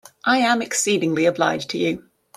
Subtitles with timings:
[0.25, 2.05] I am exceedingly obliged to you.